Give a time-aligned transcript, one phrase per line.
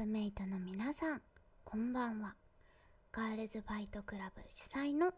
[0.00, 1.20] ブメイトの皆さん、
[1.62, 2.34] こんばんは。
[3.12, 5.12] ガールズファイトクラブ主催の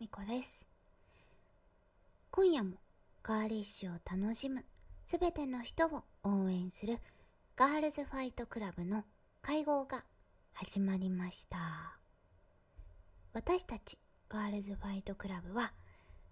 [0.00, 0.66] みこです。
[2.32, 2.78] 今夜も
[3.22, 4.64] ガーリッシュを楽しむ
[5.06, 6.98] すべての人を応援する
[7.54, 9.04] ガールズファイトクラブの
[9.40, 10.02] 会合が
[10.52, 11.96] 始まりました。
[13.34, 13.96] 私たち
[14.28, 15.72] ガールズファイトクラブは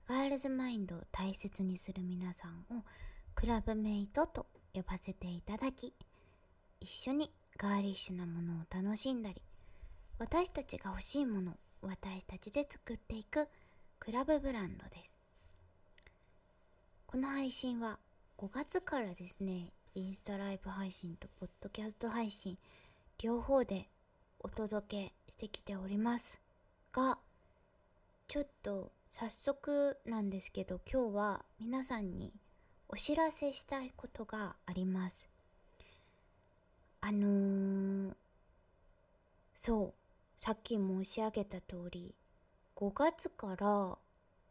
[0.09, 2.83] ガールズマインドを大切にする皆さんを
[3.37, 5.95] クラブメイトと呼ばせていただき
[6.81, 7.31] 一緒に
[7.63, 9.41] ガーリッシュなものを楽しんだり
[10.19, 13.47] 私たちが欲しいものを私たちで作っていく
[14.01, 15.21] クラブブランドです。
[17.07, 17.99] この配信は
[18.39, 22.59] 5月からですねインスタライブ配信とポッドキャスト配信
[23.21, 23.89] 両方で
[24.41, 26.41] お届けしてきております
[26.93, 27.19] が
[28.27, 32.33] ちょっと早速なんですけど今日は皆さんに
[32.89, 35.32] お知らせしたいことがあります。
[37.05, 38.15] あのー、
[39.57, 39.93] そう
[40.39, 42.15] さっき申し上げた通り
[42.77, 43.99] 5月から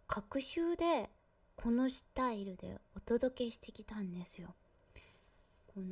[0.05, 1.09] 各週で
[1.55, 4.53] このスタイルでお届けしてきたんですよ。
[5.73, 5.85] この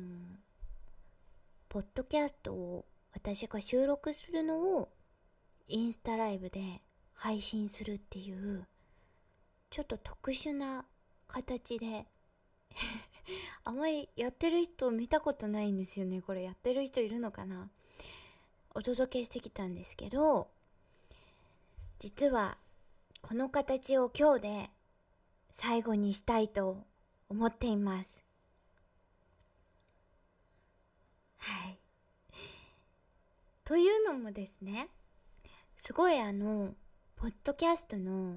[1.70, 4.90] ポッドキャストを私が収録するのを
[5.66, 6.82] インスタライブで
[7.14, 8.66] 配信するっていう
[9.70, 10.84] ちょっと特殊な
[11.26, 12.04] 形で
[13.64, 16.20] あまりやってる人見たことないんですよね。
[16.20, 17.68] これやってる人いるのかな？
[18.74, 20.48] お届けしてきたんですけど
[21.98, 22.56] 実は
[23.20, 24.70] この形を今日で
[25.50, 26.84] 最後にしたいと
[27.28, 28.22] 思っています。
[31.38, 31.78] はい。
[33.64, 34.88] というのもですね
[35.76, 36.74] すごいあの
[37.16, 38.36] ポッドキャストの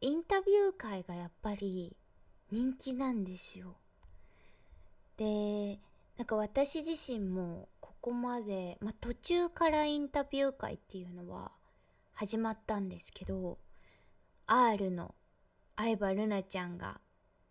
[0.00, 1.96] インタビュー会がやっぱり
[2.50, 3.74] 人気なんですよ。
[5.16, 5.78] で
[6.16, 11.52] なんか私自身もここまで、まあ、途中からインタビュー会っていうのは
[12.12, 13.58] 始まったんですけど
[14.46, 15.14] R の
[15.76, 17.00] 相葉ルナちゃんが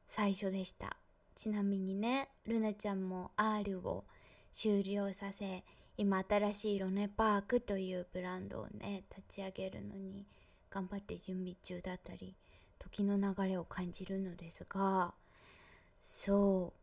[0.07, 0.96] 最初でした。
[1.35, 4.06] ちなみにねルナちゃんも R を
[4.51, 5.63] 終了させ
[5.97, 10.25] 今新しいロネパークというブランドをね立ち上げるのに
[10.69, 12.35] 頑張って準備中だったり
[12.80, 15.13] 時の流れを感じるのですが
[16.01, 16.82] そう。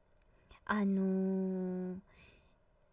[0.72, 1.98] あのー、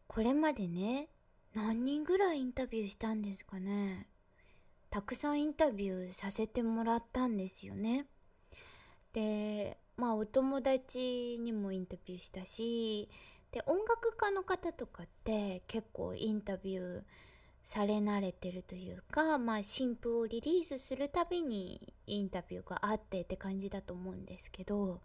[0.08, 1.10] これまでね
[1.54, 4.08] 何人ぐらいインタビューしたんですかね。
[4.90, 8.08] たくさんインタビューさせてもらったんですよね。
[9.14, 13.10] でまあお友達にもインタビューしたし
[13.52, 17.02] で音楽家の方とかって結構インタビュー
[17.64, 25.02] され慣れてるというか、まあ、新譜をリリースするたびにインタビューがあってって感じだと思うんですけど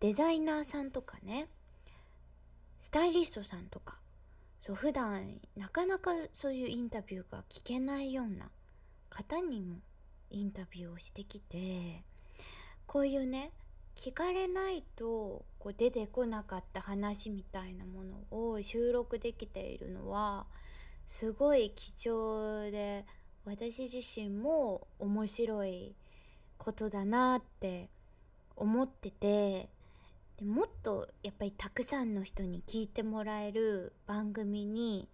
[0.00, 1.48] デザイナーさんとかね
[2.80, 3.98] スタイリストさんとか。
[4.60, 8.50] そう普段なかなかそういうインタビューが聞けないような
[9.08, 9.76] 方にも
[10.30, 12.02] インタビューをしてきて
[12.86, 13.52] こういうね
[13.94, 20.46] 聞かれないとこう出てこなかった話みたいなものを収録できているのは
[21.06, 23.06] すごい貴重で
[23.44, 25.94] 私自身も面白い
[26.58, 27.88] ことだなって
[28.54, 29.70] 思ってて
[30.38, 35.08] でもっとやっぱりたくさんの人に聞いてもらえる番組に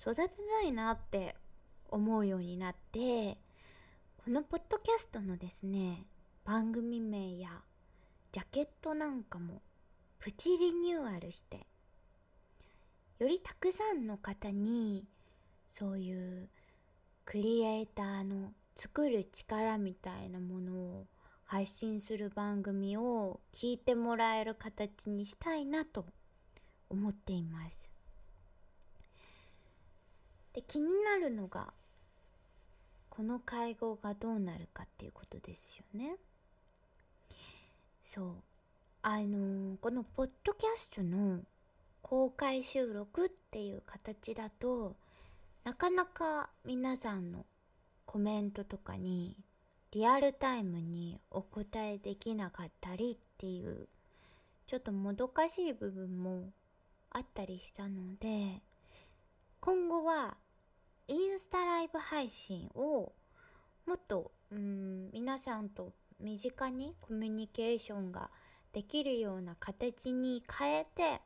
[0.00, 0.30] 育て
[0.62, 1.34] たいなって
[1.88, 3.38] 思うようになって
[4.24, 6.04] このポッドキャストのですね
[6.44, 7.48] 番組名や
[8.30, 9.62] ジャケットなんかも
[10.20, 11.66] プチリニューアルして
[13.18, 15.06] よりたくさんの方に
[15.68, 16.48] そういう
[17.24, 21.06] クリエイターの作る力みたいなものを
[21.48, 26.04] 配信する番組を聞いてもらえる形にしたいなと
[26.90, 27.90] 思っています。
[30.52, 31.72] で気になるのが
[33.08, 36.16] この会合がどうなるかっていうことですよね。
[38.04, 38.34] そう。
[39.00, 41.40] あのー、このポッドキャストの
[42.02, 44.96] 公開収録っていう形だと
[45.64, 47.46] なかなか皆さんの
[48.04, 49.34] コメントとかに
[49.92, 53.88] リアルタイムにお答えできなかったりっていう
[54.66, 56.50] ちょっともどかしい部分も
[57.10, 58.60] あったりしたので
[59.60, 60.36] 今後は
[61.08, 63.12] インスタライブ配信を
[63.86, 68.28] もっとうん皆さんと身近にコミュニケーションが
[68.74, 71.22] できるような形に変えて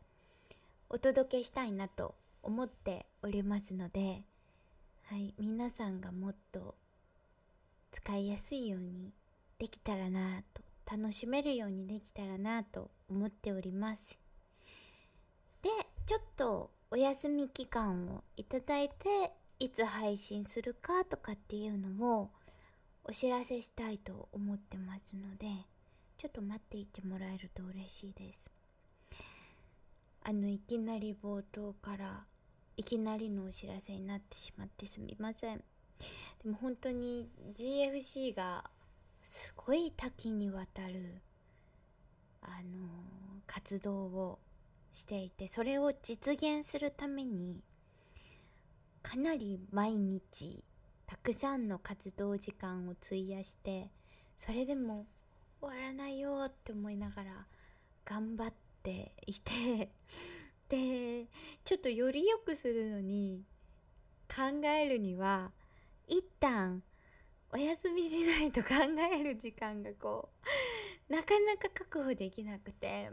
[0.88, 4.22] お届けしたいなと思っておりますので
[5.06, 6.76] はい皆さんがもっと
[7.92, 9.12] 使いやすいように
[9.58, 14.18] できたらなと楽しめるようにできたらなと思っております。
[15.62, 15.68] で
[16.06, 22.30] ちょっとお休み期間をいただいていつ配信するかとかっていうのを
[23.04, 25.46] お知らせしたいと思ってますので
[26.18, 28.50] ちょっと待っていてもらえると嬉しいです。
[30.24, 32.24] あのいきなり冒頭から
[32.76, 35.62] いきなりのお知らせになってしまってすみません。
[36.42, 38.64] でも本当に GFC が
[39.22, 41.20] すごい多岐にわたる
[42.42, 42.88] あの
[43.46, 44.38] 活動を
[44.92, 47.62] していてそれを実現するために
[49.02, 50.62] かなり毎日
[51.06, 53.90] たくさんの活動時間を費やして
[54.38, 55.06] それでも
[55.60, 57.30] 終わらないよって思いながら
[58.04, 58.52] 頑張っ
[58.82, 59.90] ていて
[60.68, 61.26] で
[61.64, 63.42] ちょっとより良くするのに
[64.28, 65.52] 考えるには
[66.08, 66.82] 一旦
[67.52, 68.68] お休みしないと考
[69.14, 70.30] える時間がこ
[71.08, 73.10] うなかなか確保できなくて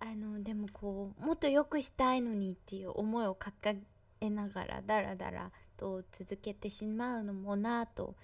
[0.00, 3.76] あのでもこうもっと良くしたいのにっていう思いを掲
[4.20, 8.14] げながらダラダラと続けてしまうのもなぁと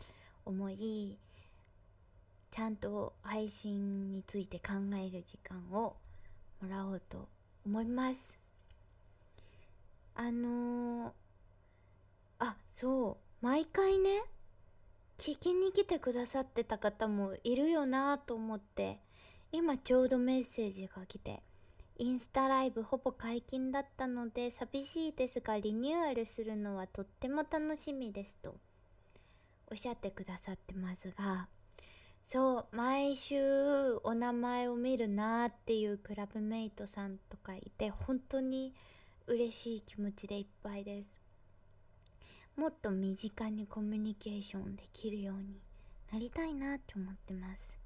[0.44, 1.16] 思い
[2.50, 5.96] ちゃんと配信について考える時間を
[6.60, 7.28] もらおうと
[7.66, 8.38] 思います。
[10.14, 11.12] あのー、
[12.38, 13.23] あそう。
[13.44, 14.22] 毎回ね
[15.18, 19.00] 聞きに来てくださってた方もいるよなと思って
[19.52, 21.42] 今ちょうどメッセージが来て
[21.98, 28.54] インスタライブほぼ解禁だったので寂しいですがリニューアルするのはとっても楽しみですと
[29.70, 31.48] おっしゃってくださってますが
[32.22, 33.36] そう毎週
[34.04, 38.72] お名前を見るなっていうクラブメイトさんとかいて本当に
[39.26, 41.23] 嬉しい気持ちでいっぱいです。
[42.56, 45.60] もっと身近にコミュニケーションできるように
[46.12, 47.76] なりたいなと思ってます。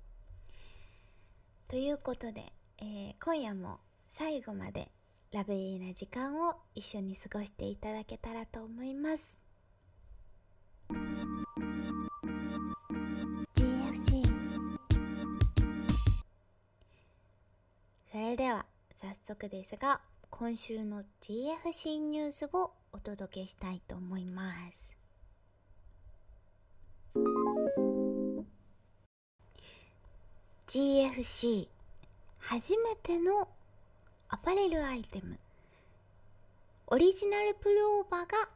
[1.68, 3.78] ということで、えー、今夜も
[4.10, 4.90] 最後まで
[5.32, 9.40] ラブリーな時間を一緒に過ごしていただけたらと思います。
[13.54, 14.22] GFC
[18.10, 18.66] それでは
[19.00, 24.96] 早速ですが今週の GFC ニュースをお届けしたいと思います
[30.68, 31.68] 「GFC
[32.38, 33.48] 初めての
[34.28, 35.38] アパレルアイテム。
[36.88, 38.48] オリジナルプルオーバーが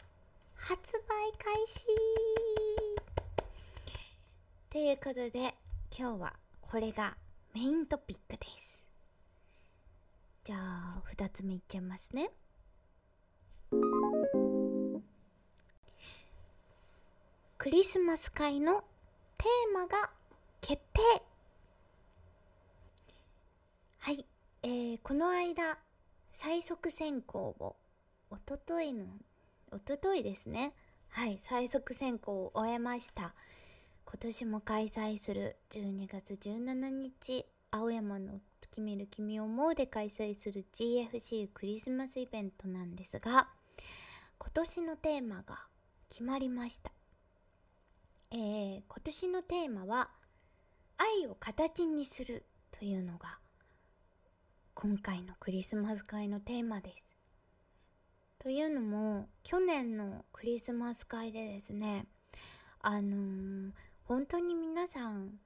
[0.55, 1.85] 発売開始。
[4.71, 5.55] ということで
[5.97, 7.17] 今日はこれが
[7.55, 8.72] メイントピックです。
[10.45, 12.31] じゃあ2つ目いっちゃいますね。
[17.59, 18.83] クリスマス会の
[19.39, 20.11] テーマが
[20.61, 21.01] 決定。
[24.01, 24.27] はい。
[24.65, 25.79] えー、この間
[26.33, 27.77] 最速選考を
[28.31, 29.05] おとといの
[29.71, 30.75] おとといですね。
[31.11, 31.39] はい。
[31.45, 33.33] 最速選考を終えました。
[34.07, 38.41] 今年も開催する12月17日青山の
[38.73, 43.49] 月見る君を思うで開催する GFC クリスマスイベントなんですが
[44.39, 45.59] 今年のテーマが
[46.09, 46.91] 決まりました
[48.31, 50.09] えー、今年のテーマは
[50.97, 53.37] 愛を形にするというのが
[54.73, 57.05] 今回のクリスマス会のテーマです。
[58.39, 62.07] というのも去年のクリスマス会でですね
[62.81, 63.71] あのー、
[64.05, 65.39] 本当に皆さん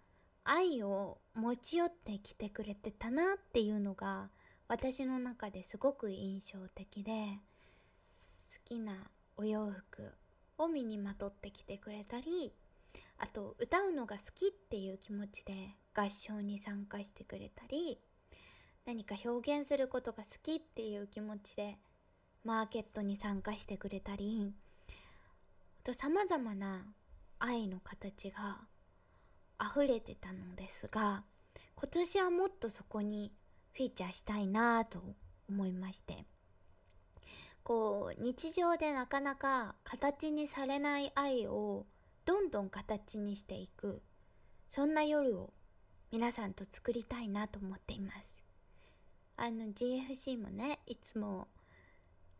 [0.49, 4.31] 愛を持ち寄ってきてくれてたなっていうのが
[4.69, 8.95] 私の中ですごく印象的で好きな
[9.37, 10.13] お洋服
[10.59, 12.53] を身にまとってきてくれたり
[13.19, 15.53] あと歌うのが好きっていう気持ちで
[15.95, 17.99] 合唱に参加してくれたり
[18.87, 21.77] 何か表現することが好きっていう気持ちで
[22.45, 24.55] マーケットに参加してくれたり
[25.83, 26.85] あと様々な
[27.41, 28.59] 愛の形が
[29.61, 31.25] 溢れてたのですが
[31.75, 33.33] 今年はもっとそこに
[33.73, 35.03] フィーチャーしたいなと
[35.49, 36.25] 思いまして
[37.63, 41.85] こう日常でなかなか形にされない愛を
[42.25, 44.03] どんどん形にしていく
[44.69, 45.53] そんな夜を
[46.13, 48.45] 皆さんと作りたいなと思っています。
[49.37, 51.49] あの GFC もねいつも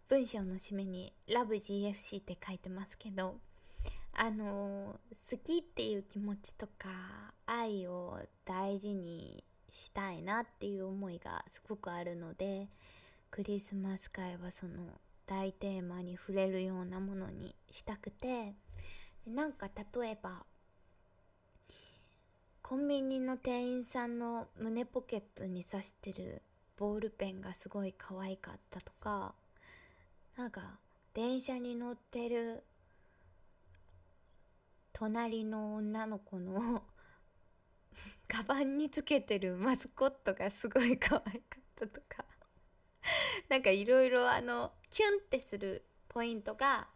[0.09, 3.39] 文章の締めに「LoveGFC」って書いてますけど
[4.19, 4.99] あの
[5.31, 6.89] 好きっていう気持ちとか
[7.45, 12.69] 愛を大事にしたいなっていう思いがすごくあるので
[13.31, 14.73] クリスマス会はその
[15.27, 18.55] 大テーマに触れるようなものにしたくて
[19.27, 19.69] なんか
[19.99, 20.45] 例えば
[22.63, 26.41] コンビニの店員さんの胸ポケットに刺してる
[26.79, 29.35] ボールペンがすごい可愛かったとか
[30.39, 30.63] なんか
[31.13, 32.63] 電車に乗ってる
[34.99, 36.83] 隣の女の子の
[38.27, 42.25] カバンにつけてるマスコットがすごい可愛かったとか。
[43.51, 46.89] なんかいろいろあのキュンってするポイントが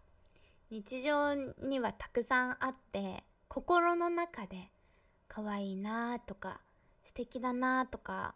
[0.71, 4.73] 日常にはたくさんあって心の中で
[5.29, 6.63] 可愛いなとか
[7.05, 8.35] 素敵だなとか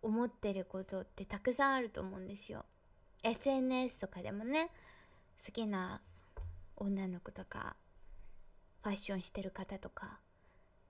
[0.00, 2.64] 思ってることってたくさんあると思うんですよ。
[3.22, 4.70] SNS とかでもね
[5.44, 6.00] 好きな
[6.76, 7.76] 女の子とか
[8.82, 10.20] ファッションしてる方とか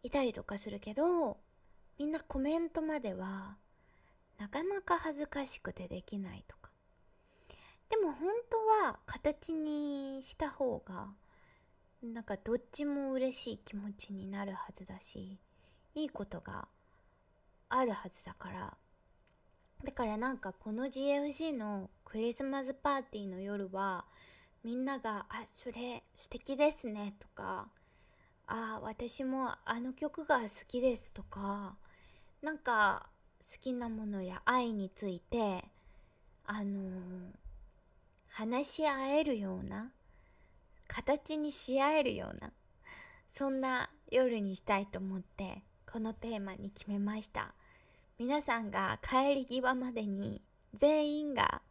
[0.03, 1.39] いたりとかするけど
[1.99, 3.57] みんなコメントまでは
[4.39, 6.71] なかなか恥ずかしくてできないとか。
[7.91, 8.57] でも本当
[8.87, 11.09] は形にした方が
[12.03, 15.39] なんかどっちも嬉しい気持ちになるはずだし
[15.95, 16.69] いいことが
[17.69, 18.77] あるはずだから。
[19.85, 24.05] だからなんかこの GFC のクリスマスパーティーの夜は
[24.63, 27.69] みんなが「あそれ素敵ですね」とか
[28.53, 31.77] 「あ私もあの曲が好きです」とか
[32.43, 33.09] なんか
[33.41, 35.65] 好きなものや愛について
[36.45, 37.33] あのー、
[38.29, 39.93] 話し合えるような
[40.89, 42.53] 形にし合えるような
[43.31, 47.55] そんな夜にしたいと思ってこのテーマに決めました。
[48.19, 50.43] 皆さんが帰り際までに
[50.75, 51.63] 全員が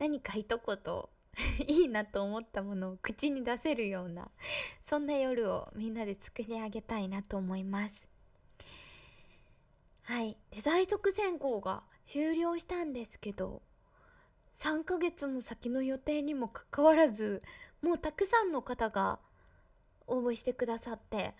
[0.00, 1.04] 何か一言
[1.66, 4.30] いいなと思ったものを口に出せるような
[4.80, 8.06] そんな夜をみんなで作り上げたいなと思います。
[10.02, 10.36] はい。
[10.50, 13.62] で在職選考が終了したんですけど
[14.58, 17.42] 3ヶ月も先の予定にもかかわらず
[17.80, 19.18] もうたくさんの方が
[20.06, 21.34] 応募してくださって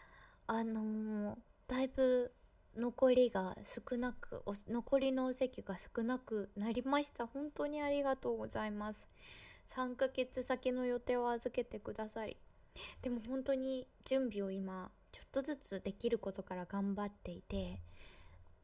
[0.46, 2.32] あのー、だいぶ
[2.76, 3.56] 残りが
[3.90, 7.26] 少なく残りのお席が少なくなりました。
[7.26, 9.08] 本当にありがとうございます。
[9.68, 12.36] 3ヶ月先の予定を預けてくださり
[13.02, 17.80] でも本当に準備を今ちょっとずつできることから頑張っていて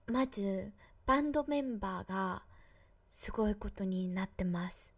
[0.06, 0.72] まず
[1.06, 2.42] バンドメンバーが
[3.08, 4.92] すごいことになってます。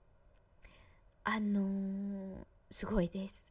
[1.23, 3.47] あのー、すごいです。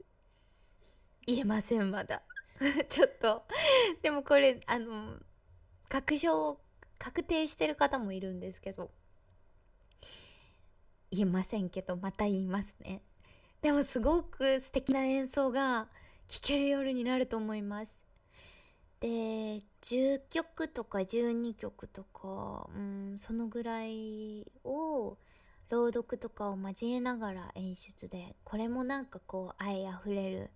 [1.26, 2.22] 言えませんまだ。
[2.90, 3.44] ちょっと。
[4.02, 5.18] でもこれあの
[5.88, 6.60] 確証
[6.98, 8.92] 確定してる方もいるんですけど
[11.12, 13.02] 言えませんけどまた言いますね。
[13.62, 15.88] でもすごく素敵な演奏が
[16.28, 18.02] 聴ける夜になると思います。
[19.00, 25.18] で10曲とか12曲とか、うん、そのぐらいを
[25.70, 30.50] 朗読とかを交えながら演出でこれもなんかこう愛あふれる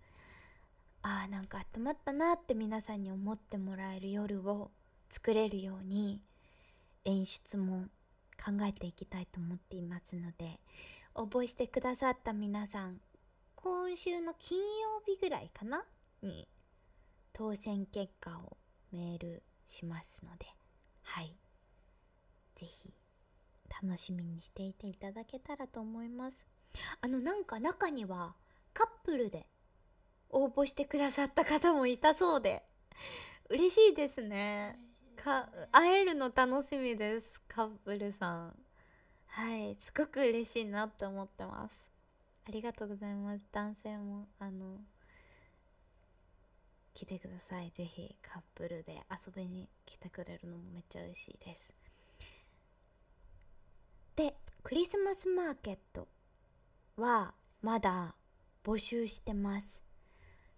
[1.03, 4.72] あーなんか温まったなって皆さんに思ってもらえる夜を
[5.10, 6.22] 作れるように
[7.05, 7.86] 演出も
[8.38, 10.60] 考えていきたいと思っていますので
[11.16, 13.00] 応募してくださった皆さん
[13.56, 15.84] 今週の金曜日ぐらいかな？
[16.22, 16.48] に
[17.34, 18.58] 当選結果を
[18.92, 20.46] メールしますので
[21.04, 21.36] はい。
[22.56, 22.94] 是非
[23.84, 26.46] 楽しみにしていていただけたらと思います。
[27.02, 28.36] あのなんか中には
[28.74, 29.48] カップルで
[30.30, 32.63] 応募してくださった方もいたそうで
[33.50, 34.78] 嬉しいですね。
[35.13, 37.41] か会えるの楽しみです。
[37.48, 38.55] カップルさん。
[39.27, 41.74] はいすごく嬉しいなって思ってます。
[42.48, 43.46] ありがとうございます。
[43.51, 44.77] 男性もあの
[46.93, 47.72] 来てください。
[47.72, 51.72] ぜひカップルで遊びに来てくれるのもめっちゃ嬉しいです。
[54.15, 56.08] でクリスマスマーケット
[56.98, 58.15] はまだ
[58.63, 59.82] 募集してます。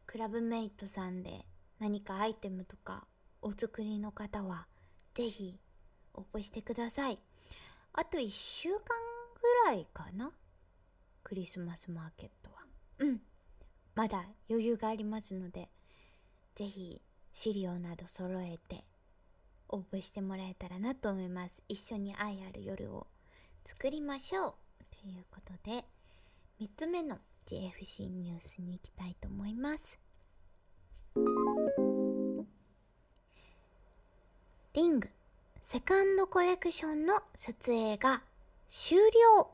[0.05, 1.45] クラブメイトさんで
[1.79, 3.05] 何かアイテムとか
[3.45, 4.65] お作りの方は
[5.13, 5.59] 是非
[6.15, 7.19] 応募してください。
[7.93, 10.31] あと1週間ぐらいかな？
[11.23, 12.63] クリスマスマーケットは。
[12.97, 13.21] うん。
[13.93, 15.69] まだ余裕がありますので
[16.55, 16.99] 是非
[17.33, 18.83] 資料など揃えて
[19.69, 21.61] 応募してもらえたらなと思います。
[21.69, 23.05] 一緒に愛ある夜を
[23.63, 24.53] 作りましょう。
[25.03, 25.85] ということで
[26.59, 29.99] 3つ目の JFC ニュースに行きたいと思います。
[34.75, 35.07] リング。
[35.63, 38.21] セカンドコレクションの撮影が
[38.67, 39.49] 終了。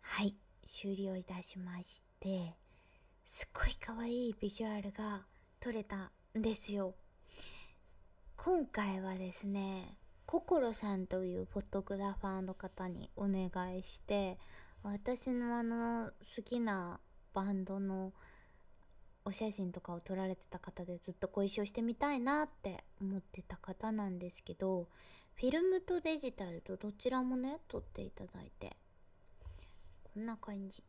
[0.00, 2.54] はい終了いたしまして
[3.24, 5.22] すっごい可愛いビジュアルが
[5.58, 6.94] 撮れたんですよ。
[8.36, 14.38] 今回はですね心さんというフォトグラファーの方にお願いして
[14.84, 17.00] 私のあの好きな
[17.34, 18.12] バンドの
[19.26, 24.86] お写真とかを撮られてた方でずっとご一緒してみたいなって思ってた方なんですけど
[25.34, 28.76] フィルムとデジタルとどちらもね撮っていただいて
[30.04, 30.82] こんな感じ。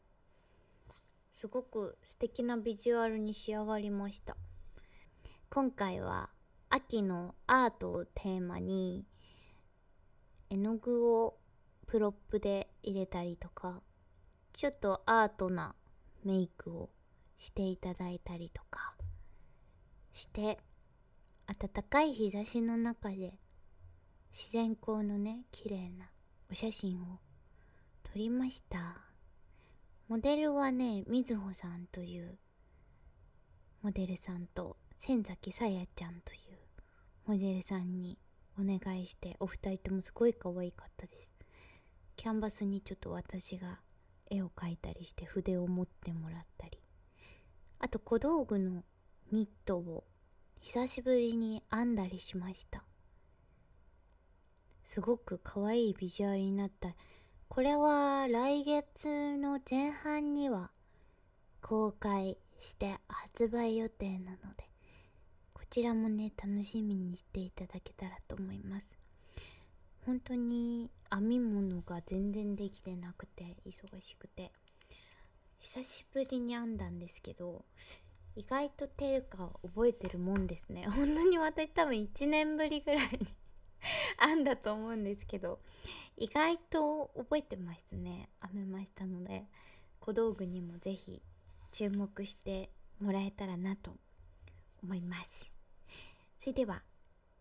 [1.33, 4.37] すごく素敵なビジュアルに仕上がりました。
[5.49, 6.29] 今回は
[6.69, 9.05] 秋のアートをテーマに
[10.49, 11.37] 絵の具を
[11.87, 13.81] プロップで入れたりとか
[14.53, 15.75] ちょっとアートな
[16.23, 16.89] メイクを
[17.37, 18.95] していただいたりとか
[20.11, 20.59] して
[21.45, 23.39] 暖かい日差しの中で
[24.31, 26.09] 自然光のね綺麗な
[26.51, 27.19] お写真を
[28.03, 29.01] 撮りました。
[30.07, 32.37] モデルはねみずほさんという
[33.81, 36.57] モデルさんと千崎さやちゃんという
[37.25, 38.17] モデルさんに
[38.59, 41.29] お願いしてお二人ともすごい可愛かったです。
[42.15, 43.79] キャンバスにちょっと私が
[44.29, 46.76] 絵を描いたりして筆を持ってもらったり
[47.79, 48.83] あと小道具の
[49.31, 50.03] ニットを
[50.59, 52.83] 久しぶりに編んだりしました。
[54.85, 56.95] すごく可愛いビジュアルになった。
[57.49, 60.71] これは来月の前半には
[61.61, 64.69] 公開して発売予定なので
[65.53, 68.97] こちらもね楽しみにしていただけたらと思います。
[70.05, 74.51] 本当に編み物が全然できてなくて忙しくて。
[75.59, 77.65] 久しぶりに編んだんですけど
[78.35, 80.85] 意外と手が覚えてるもんですね。
[80.93, 83.27] 本当に私多分1年ぶりぐらいに
[84.19, 85.59] 編んだと思うんですけど
[86.17, 88.29] 意外と覚えてますね。
[88.53, 89.45] 編めましたので
[89.99, 91.21] 小道具にも是非
[91.71, 93.95] 注目してもらえたらなと
[94.83, 95.51] 思います。
[96.39, 96.83] それでは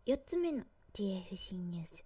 [0.06, 2.04] 4つ目の TFC ニュース。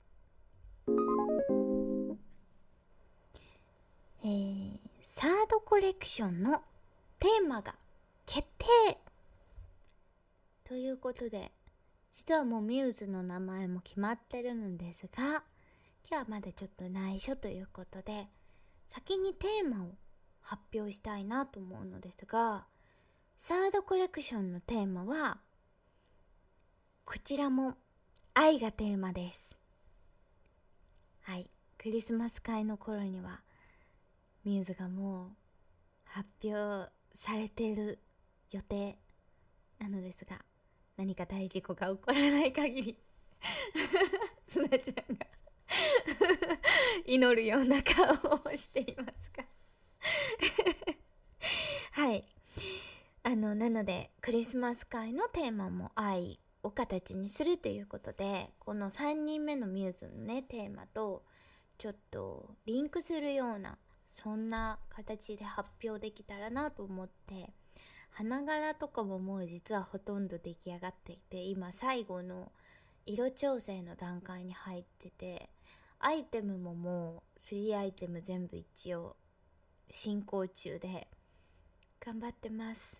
[4.23, 4.90] えー、
[5.21, 6.63] サードコレクションの
[7.19, 7.75] テーマが
[8.25, 8.97] 決定。
[10.65, 11.53] ということで
[12.11, 15.43] 実はもうミューズの名前も決まってるのですが今
[16.05, 18.29] 日はまだちょっと内緒ということで
[18.89, 19.89] 先にテーマを
[20.41, 22.65] 発表したいなと思うのですが
[23.37, 25.37] サードコレクションのテーマは
[27.05, 27.75] こちらも
[28.33, 29.59] 愛がテーマです。
[31.25, 33.43] はいクリスマス会の頃には
[34.45, 35.29] ミューズがもう
[36.05, 37.99] 発表されてる
[38.51, 38.99] 予定
[39.79, 40.39] なのですが
[40.97, 42.99] 何か大事故が起こらない限り
[44.47, 45.27] すなちゃんが
[47.07, 49.45] 祈るような顔をしていますが
[51.93, 52.25] はい。
[53.23, 61.23] あのなのでクリスマス会のテーマも愛を形にするということでこの3人目のミューズのねテーマと
[61.77, 63.79] ちょっとリンクするような
[64.23, 67.51] そんな形で発表できたらなと思って
[68.11, 72.53] 花柄とかももう実はほとんど出来上がっていて今最後の
[73.07, 75.49] 色調整の段階に入ってて
[75.99, 79.17] アイテムももう3アイテム全部一応
[79.89, 81.09] 進行中で
[82.05, 82.97] 頑張ってます。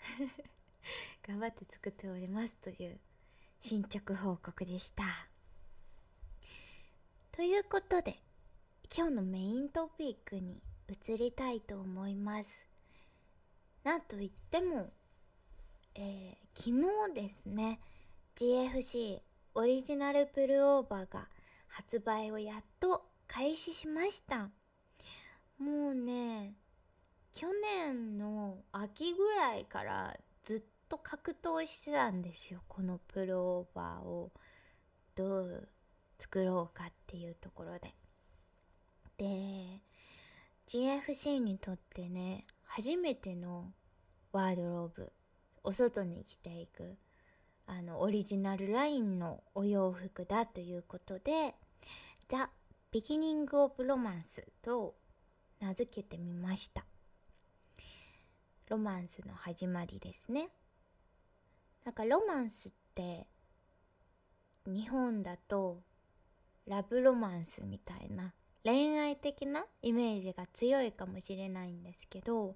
[1.26, 2.98] 頑張って作っておりますという
[3.60, 5.04] 進捗報告でした。
[7.32, 8.20] ということで
[8.92, 12.66] 今日のメイントピックに移りたいと思います。
[13.84, 14.90] なんといっても、
[15.94, 16.70] えー、昨
[17.14, 17.78] 日ですね
[18.34, 19.20] GFC
[19.54, 21.28] オリジナルプルオーバーが
[21.68, 24.50] 発売をやっと開始しました。
[25.60, 26.54] もうね
[27.32, 27.46] 去
[27.84, 34.32] 年の秋ぐらいからずっと格闘してたんですよこのプルオーバーを。
[35.14, 35.68] どう
[36.18, 37.94] 作ろうかっていうところで。
[39.20, 39.82] で
[40.66, 43.70] GFC にとってね初めての
[44.32, 45.12] ワードローブ
[45.62, 46.96] お外に着ていく
[47.66, 51.54] あのオリジナルラインのお洋服だということで
[52.28, 52.48] 「ザ・
[52.90, 54.94] ビギニング・オブ・ロマンス」と
[55.60, 56.86] 名付けてみました。
[58.68, 60.48] ロマンスの始まりですね。
[61.84, 63.26] なんかロマンスって
[64.64, 65.82] 日本だと
[66.66, 68.32] ラブロマンスみたいな
[68.64, 72.54] 恋愛的なイメージが強いかもしれないんですけど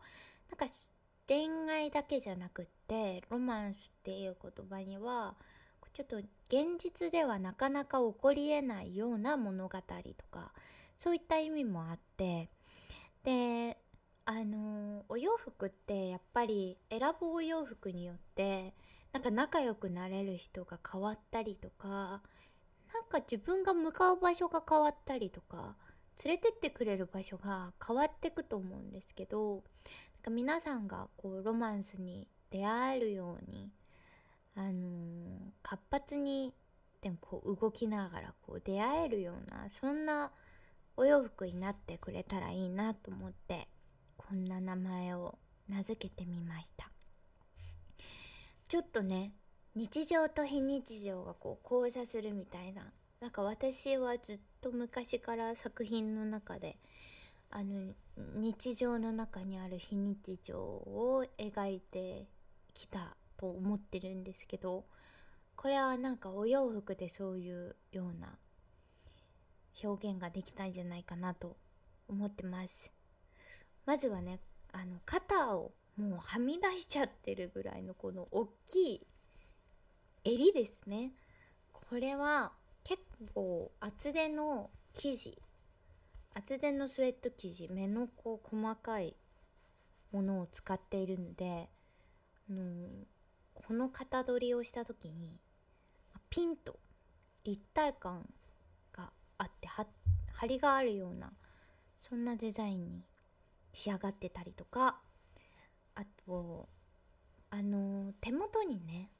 [0.51, 0.73] なんか
[1.27, 5.35] 恋愛だけじゃなくってロマンスっていう言葉には
[5.95, 9.85] ちょっと現実ではなかなか起こりえないような物語と
[10.31, 10.53] か
[10.99, 12.51] そういった意味もあって
[13.23, 13.79] で
[14.27, 18.75] あのお洋服ってやっぱり選ぶお洋服によって
[19.13, 25.77] なんか仲良くなれる人が変わったりとかなんか自分が向かう場所が変わったりとか
[26.23, 29.63] 連れてってくれる場所が変わってくと思うんですけど
[30.31, 33.71] 皆さんがこうロマンスに出会えるように、
[34.55, 34.73] あのー、
[35.63, 36.53] 活発に
[37.03, 40.31] でもこう動きながらこう出会えるようなそんな
[40.97, 43.69] お洋服になってくれたらいいなと思って
[44.17, 46.89] こんな名前を名付けてみました。
[48.69, 49.33] ちょっとね
[49.75, 52.93] 日常と非日常がこう交差するみたいな
[53.25, 56.77] なんか私はずっと昔から作品の中で
[57.49, 57.95] あの
[58.37, 62.27] 日常の中にある非日常を描いて
[62.75, 64.85] きたと思ってるんですけど
[65.57, 68.37] これはなんかお洋服でそういうような
[69.83, 71.57] 表現ができたんじゃないかなと
[72.07, 72.93] 思ってます。
[73.87, 74.39] まずはね
[74.71, 79.07] あの肩をもうはみ出しちゃってるぐらいのこの大きい
[80.25, 81.13] 襟ですね。
[81.73, 82.53] これは
[82.85, 83.03] 結
[83.35, 85.39] 構厚手の生地
[86.35, 89.15] 厚手のスウェット生地目のこう細かい
[90.13, 91.69] ものを使っているので、
[92.49, 92.89] あの
[93.55, 95.39] この型取りをした時に
[96.29, 96.77] ピンと
[97.45, 98.29] 立体感
[98.93, 99.87] があって張
[100.47, 101.33] りがあるような
[102.01, 103.03] そんなデザインに
[103.73, 104.97] 仕上がってたりとか
[105.95, 106.69] あと
[107.51, 109.11] あの手元にね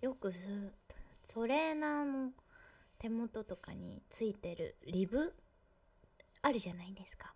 [0.00, 0.32] よく
[1.32, 2.30] トレーナーの
[2.98, 5.34] 手元とかについてるリブ？
[6.42, 7.34] あるじゃないですか。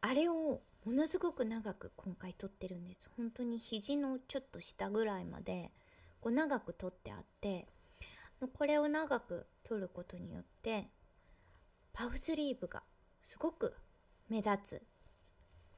[0.00, 3.10] あれをものすごく長く今回撮ってるんです。
[3.16, 5.72] 本当に肘のちょっと下ぐらいまで
[6.20, 7.66] こう長く撮ってあって
[8.54, 10.88] これを長く撮ることによって
[11.92, 12.82] パフスリーブが
[13.24, 13.74] すごく
[14.28, 14.82] 目立つ。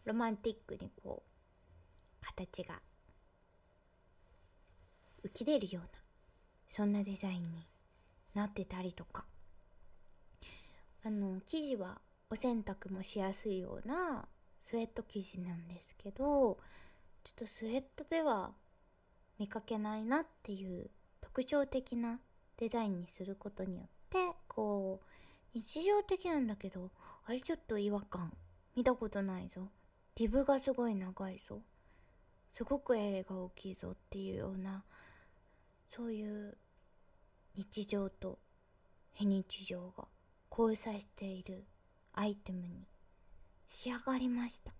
[0.04, 2.80] ロマンティックにこう形が
[5.22, 5.90] 浮き出るような
[6.68, 7.66] そんなデザインに
[8.34, 9.24] なってたりとか。
[11.02, 14.28] あの生地はお洗濯もしやすいような
[14.62, 16.58] スウェット生地なんですけど
[17.24, 18.52] ちょっとスウェットでは
[19.38, 20.90] 見かけないなっていう
[21.22, 22.20] 特徴的な
[22.58, 25.06] デザインにすることによってこう
[25.54, 26.90] 日常的なんだけど
[27.24, 28.32] あれちょっと違和感
[28.76, 29.68] 見たことないぞ。
[30.16, 31.60] リブがすごい長いぞ。
[32.50, 34.84] すごくエレが大きいぞっていうような
[35.88, 36.56] そういう
[37.54, 38.38] 日常と
[39.12, 40.08] 非日常が
[40.50, 41.64] 交差している
[42.12, 42.86] アイテムに
[43.66, 44.72] 仕上がりました。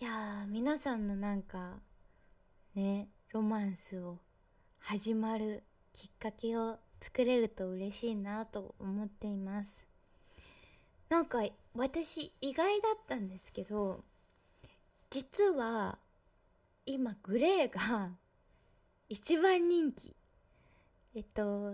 [0.00, 1.80] いや皆さんのなんか
[2.74, 4.18] ねロマンスを
[4.78, 9.86] 始まるきっかけを作れると嬉しいなと思っています。
[11.08, 11.42] なんか
[11.74, 14.04] 私意外だったんですけど
[15.10, 15.98] 実は
[16.86, 18.10] 今グレーが
[19.08, 20.14] 一番人気。
[21.14, 21.72] えっと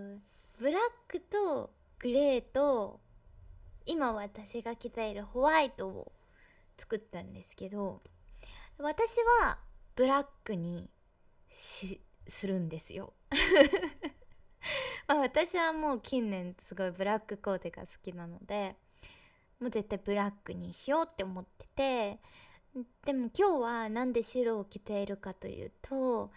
[0.59, 2.99] ブラックとグレーと
[3.85, 6.11] 今私が着ているホワイトを
[6.77, 8.01] 作ったんですけど
[8.77, 9.57] 私は
[9.95, 10.89] ブラックに
[11.51, 13.13] しするんですよ。
[15.07, 18.75] まあ私はもう近年すごいブラックコーデが好きなので
[19.59, 22.19] もう絶対ブラックにしようって思ってて
[23.05, 26.31] でも今日は何で白を着ているかというと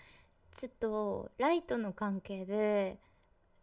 [0.58, 2.98] ちょっとライトの関係で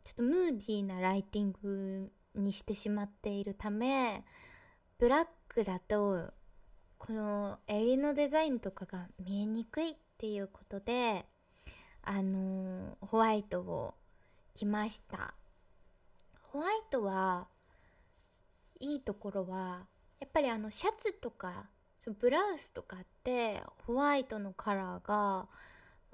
[0.05, 4.23] ちょっとムーディーなライティングにしてしまっているため
[4.97, 6.31] ブラックだと
[6.97, 11.25] この襟のデザインとかが見えにくいっていうことで
[12.01, 13.93] あのホワイトを
[14.53, 15.33] 着ました。
[16.39, 17.47] ホワイトは
[18.79, 19.85] いいところは
[20.21, 21.65] やっぱりあのシャツとか
[22.21, 25.47] ブラウスとかってホワイトのカラーが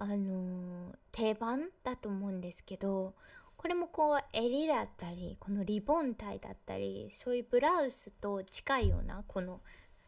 [0.02, 3.14] あの定番だと思うんですけど
[3.56, 9.62] これもこう襟だったりこのリボンタイだったりそういうブラウスと近いようなこの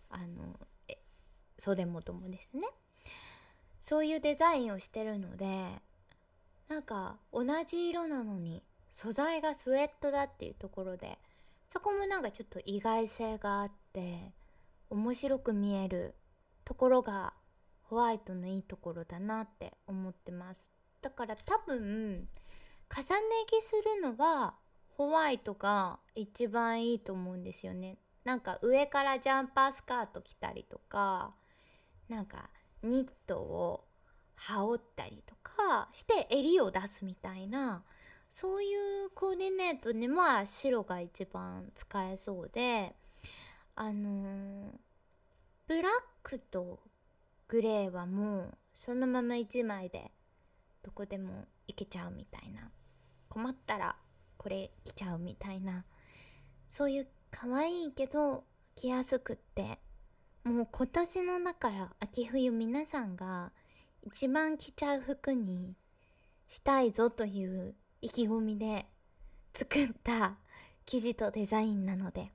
[0.10, 0.60] あの
[1.60, 2.64] 袖元もですね。
[3.80, 5.46] そういうデザインをしてるので
[6.70, 11.20] なんか同じ色なのに素材がスウェットだっていうところで
[11.70, 14.32] そこもなんかちょっと意外性があって
[14.90, 16.16] 面白く見える
[16.66, 17.34] ところが
[17.94, 20.72] ホワイトのいいところだなって思ってます。
[21.00, 22.28] だから多分
[22.90, 23.08] 重ね
[23.46, 24.56] 着するのは
[24.98, 28.00] ホワイトが一番いいと思うんですよね。
[28.24, 31.36] なんか上からジャンパースカート着たりとか
[32.10, 32.50] なんか
[32.82, 33.86] ニットを
[34.34, 37.84] 羽織ったりとかして襟を出すみたいな
[38.32, 38.74] そうい
[39.06, 42.96] うコーディネートには白が一番使えそうで
[43.76, 44.72] あのー、
[45.68, 45.92] ブラッ
[46.24, 46.80] クと
[47.54, 50.10] グレーはもうそのまま1枚で
[50.82, 52.72] どこでもいけちゃうみたいな。
[53.30, 53.96] 困ったら
[54.38, 55.86] これ着ちゃうみたいな。
[56.72, 59.78] そういう可愛いけど着やすくって。
[60.44, 63.52] もう今年のだから秋冬皆さんが
[64.02, 65.76] 一番着ちゃう服に
[66.48, 68.88] したいぞという意気込みで
[69.54, 70.38] 作った
[70.88, 72.32] 生地とデザインなので。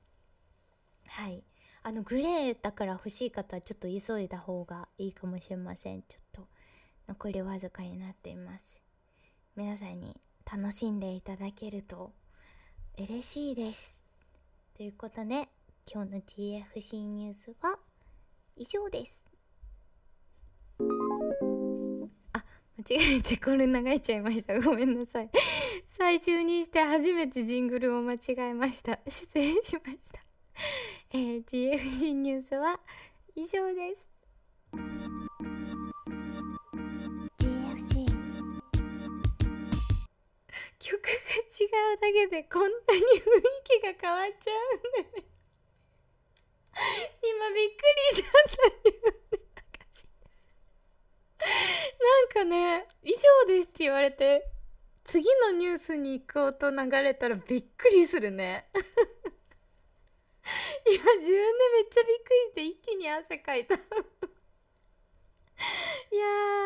[1.09, 1.43] はい。
[1.83, 6.03] あのグレーだから欲しい方はちょっと急いだ方がいいかもしれません。
[6.03, 6.49] ちょっと
[7.09, 8.81] 残りわずかになっています。
[9.57, 12.13] 皆さんに楽しんでいただけると
[12.99, 14.05] 嬉しいです。
[14.77, 15.49] ということで
[15.91, 17.79] 今日の TFC ニュースは
[18.57, 19.25] 以上です。
[22.33, 22.45] あ
[22.77, 24.61] 間違えてこれ流しちゃいました。
[24.61, 25.31] ごめんなさい。
[25.85, 28.99] 最中にして初めてジングルを間違えました。
[29.09, 30.21] 失礼しました。
[31.11, 32.79] えー、GFC ニュースは
[33.35, 34.11] 以上です。
[37.39, 38.05] GFC
[40.79, 45.25] 曲が違うだけでこんなに雰囲気が変わっちゃうんでね。
[47.23, 47.81] 今びっく
[48.13, 49.25] りしちゃった
[52.05, 54.47] なんかね以上ですって言われて
[55.05, 58.69] 次のニュースに行く音流れたらびっくりするね。
[60.87, 63.75] 今自分でめっちゃびっくりして一気に汗かいた。
[63.77, 63.83] いや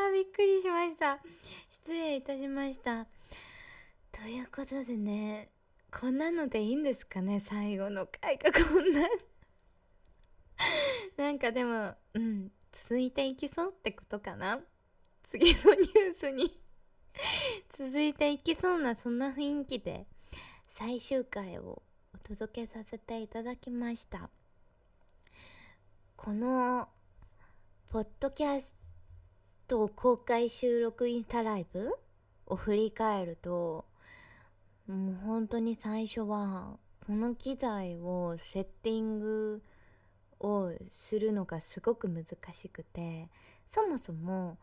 [0.08, 1.20] ーびっくりしました。
[1.68, 3.06] 失礼いたしました。
[4.12, 5.50] ということでね
[5.90, 9.08] こんなのでいいんですかね最後の回がこんな。
[11.16, 14.60] なんかでもうん続いていきそうってことかな。
[15.22, 16.60] 次のニュースに。
[17.70, 20.06] 続いていきそうなそんな雰囲気で
[20.68, 21.82] 最終回を
[22.22, 24.30] 届けさせていただきました。
[26.16, 26.88] この
[27.90, 28.76] ポッドキャス
[29.66, 31.92] ト公開収録インスタライブ
[32.46, 33.84] を振り返ると
[34.86, 39.62] もう本当に最初はこの機材をセッティング
[40.40, 43.28] をするのがすごく難しくて
[43.66, 44.58] そもそも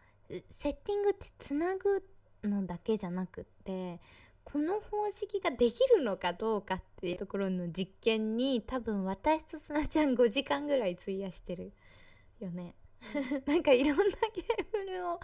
[0.50, 2.04] セッティングってつなぐ
[2.44, 4.00] のだけじゃなくって
[4.52, 11.72] この方式ができるのかどうかっていうところの実験に多分私とすなちゃん5時間ぐらい費やしてる
[12.40, 12.76] よね。
[13.46, 15.20] なんかいろんなケーブルを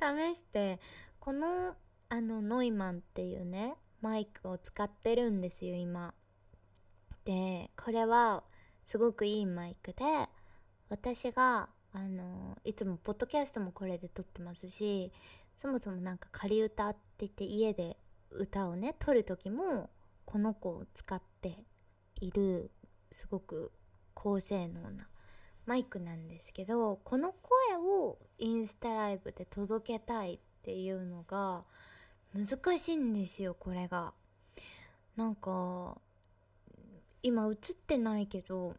[0.00, 0.78] 試して
[1.18, 1.76] この
[2.08, 6.14] あのノイマンっていうねマイクを使ってるんですよ今。
[7.24, 8.44] でこれは
[8.84, 10.04] すごくいいマイクで
[10.88, 15.12] 私があのいつもポッドキャストもこれで撮ってますし
[15.56, 17.98] そもそもなんか仮歌って言って家で
[18.30, 19.90] 歌をね撮る時も
[20.24, 21.64] この子を使って
[22.20, 22.70] いる
[23.12, 23.72] すごく
[24.14, 25.08] 高性能な
[25.66, 31.64] マイクなんですけどこの声をインスタライブで届けたいっていうのが
[32.34, 34.12] 難しいんですよこれが。
[35.16, 35.98] なんか
[37.22, 38.76] 今映ってないけど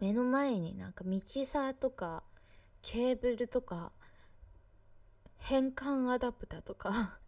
[0.00, 2.22] 目の前になんかミキサーとか
[2.80, 3.92] ケーブルとか
[5.38, 7.18] 変換アダプターとか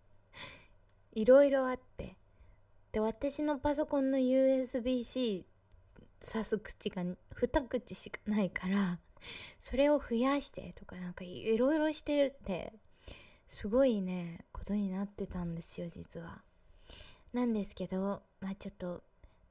[1.15, 2.17] いろいろあって
[2.93, 5.47] で私のパソコンの USB-C
[6.21, 8.99] 刺す口が2口しかないから
[9.59, 12.73] それを増やしてとかなんかいろいろしてるって
[13.49, 16.43] すごいねことになってたんですよ実は。
[17.33, 19.03] なんですけどまあちょっと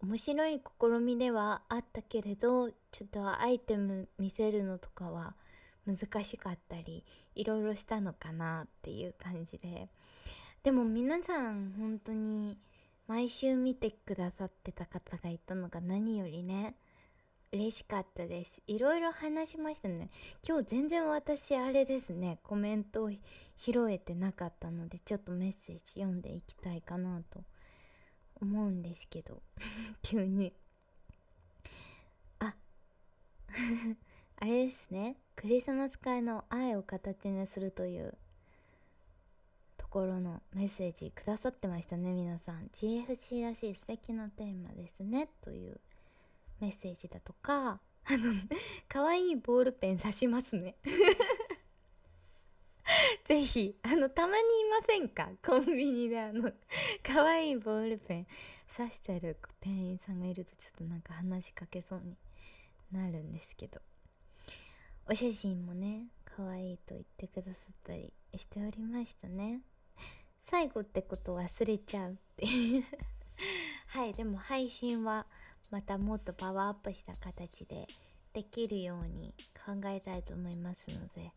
[0.02, 5.36] 面白い試みではあったけれどちょっとアイテム見せるのとかは
[5.86, 9.90] 難しかったりいろいろしたのかなっていう感じで
[10.64, 12.58] でも皆さん本当に
[13.06, 16.76] 毎週見てくださってた方がいたのが何よりね
[17.52, 18.62] 嬉しかったです。
[18.66, 20.10] いろいろ話しましたね
[20.48, 23.12] 今日全然私あれですねコメントを
[23.58, 27.42] 拾えてなかったのでちょっとメッセージ読んでいきたいかなと
[28.42, 29.42] 思うんですけど
[30.02, 30.54] 急に。
[32.40, 32.56] あ
[34.38, 35.18] あれですね。
[35.36, 38.18] クリスマス会の愛を形にするという
[39.94, 42.14] 心のメッセージくださってましたね。
[42.14, 45.30] 皆さん GFC らしい素敵なテーマですね。
[45.40, 45.80] という
[46.60, 47.80] メッセージだとかあ
[48.10, 48.34] の
[48.90, 50.78] 可愛いボールペン刺しますね。
[53.24, 55.30] ぜひあのたまにいませんか？
[55.46, 56.52] コンビニであの
[57.04, 58.28] 可愛いボールペン
[58.76, 62.18] 刺してる店員さんがいるとちょっとなんか話しかけそうに
[62.92, 63.80] なるんですけど。
[65.06, 69.62] お写真もね可愛いと言ってくださったりしておりましたね。
[70.44, 72.84] 最後ってこと忘れちゃうっていう。
[73.88, 75.26] はいでも配信は
[75.72, 77.88] またもっとパワーアップした形で
[78.34, 79.34] できるように
[79.66, 81.32] 考えたいと思いますので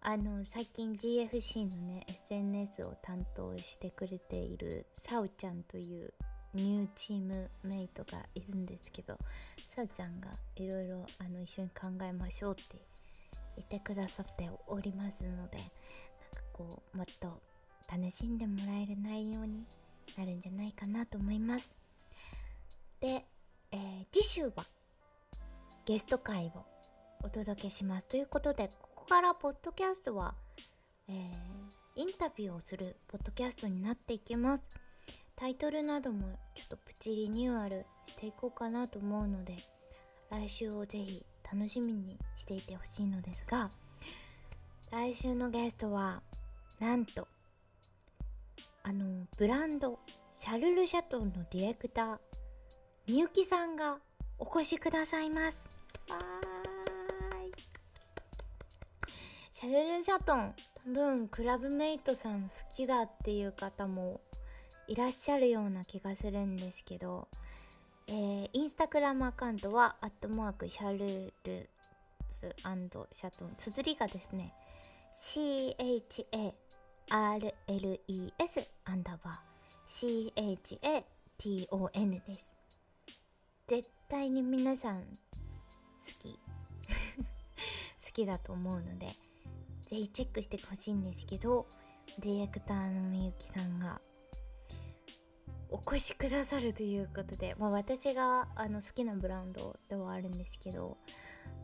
[0.00, 6.12] あの最近 GFC のね SNS を担当してくれているさおちゃんという
[6.54, 9.18] ニューチームメイトがいるんですけど
[9.74, 11.04] さおちゃんがいろいろ
[11.42, 12.76] 一緒に考えましょうって
[13.56, 17.51] 言ってくださっておりますのでなんかこうもっと
[17.90, 19.64] 楽しんでもらえる内容に
[20.16, 21.76] なるんじゃないかなと思います。
[23.00, 23.24] で、
[23.70, 24.52] えー、次週は
[25.86, 26.64] ゲスト会を
[27.22, 30.34] お届けしますということでここからポッドキャストは、
[31.08, 31.16] えー、
[31.96, 34.62] インタビューをするポッドキャストになっていきます。
[35.36, 39.56] タイトルなどもちょっとプチリニューアルしていこうかなと思うので
[40.30, 43.68] 来週をぜひ楽しみにしていてほしいのですが
[44.92, 46.22] 来週のゲストは
[46.78, 47.26] なんと
[48.84, 49.98] あのブランド
[50.34, 52.18] シャルル・シャトンのディレクター
[53.08, 53.98] みゆきさんが
[54.38, 55.68] お越しくださいます。
[56.10, 57.52] わーい。
[59.52, 64.20] シャルル・シャトン多分クラブメイトさん好きだっていう方も
[64.88, 67.28] いらっしゃるような気がするんですけど、
[68.08, 71.68] えー、インスタグラムアカウントはアットマークシャルル
[72.30, 74.52] ズシャトン綴りがですね
[75.14, 76.52] CHA
[77.12, 80.32] RLES アンダーバー
[81.36, 82.56] CHATON です。
[83.66, 85.02] 絶対に皆さん好
[86.18, 86.32] き。
[88.02, 89.08] 好きだと思うので
[89.82, 91.66] ぜひチェックしてほしいんですけど
[92.18, 94.00] ディレクターのみゆきさんが
[95.68, 100.96] お越しくださるということで、まあ、私があの好きなブランドではあるんですけど、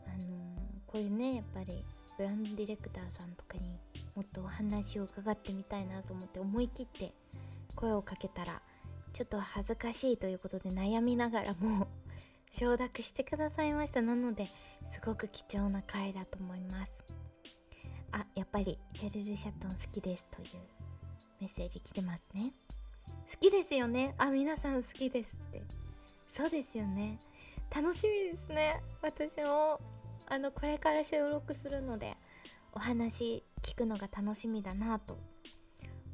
[0.05, 0.27] あのー、
[0.85, 1.83] こういうねやっぱり
[2.19, 3.69] ブランドディレクターさんとかに
[4.13, 7.13] もっとお話を伺ってみたいなと思って思い切って
[7.75, 8.61] 声をかけたら
[9.13, 11.87] ちょっと恥ずかしいということで悩みながらも
[12.51, 14.01] 承諾してくださいました。
[14.01, 14.47] なので
[14.91, 17.05] すごく貴重な回だと思います。
[18.11, 20.61] あやっぱりシェルル・シャトン好きですという
[21.39, 22.51] メッセージ来てますね。
[23.31, 24.13] 好きですよね。
[24.17, 25.61] あ皆さん好きですって。
[26.29, 27.17] そうですよね。
[27.73, 28.83] 楽しみですね。
[29.01, 29.98] 私も。
[30.31, 32.15] あのこれから収録するので
[32.71, 35.17] お話聞くのが楽しみだなと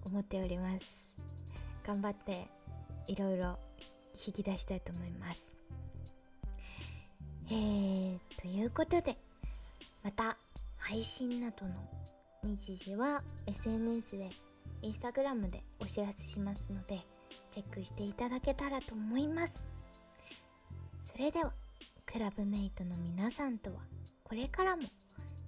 [0.05, 1.05] 思っております。
[1.85, 2.47] 頑張って
[3.07, 3.59] いろいろ
[4.25, 5.57] 引き出したいと思います。
[7.51, 9.17] えー、ということで
[10.01, 10.37] また
[10.77, 11.73] 配信などの
[12.43, 14.29] 日時は SNS で
[14.81, 17.01] インスタグラムでお知らせしますので
[17.51, 19.65] チェックしていただけたらと思います。
[21.03, 21.51] それでは
[22.05, 23.77] クラブメイトの皆さんとは
[24.23, 24.83] これからも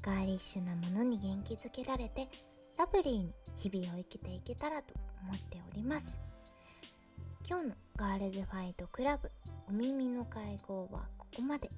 [0.01, 2.27] ガーリッシュなものに元気づけられて
[2.77, 4.93] ラブリーに日々を生きていけたらと
[5.23, 6.17] 思っております。
[7.47, 9.31] 今日のガールズファイトクラブ
[9.69, 11.69] お耳の会合はここまで。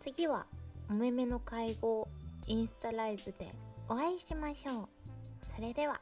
[0.00, 0.46] 次は
[0.90, 2.08] お目目の会合
[2.48, 3.54] インスタライブで
[3.88, 4.88] お会いしましょう。
[5.56, 6.00] それでは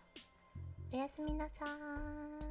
[0.93, 2.50] おやすみなさーい。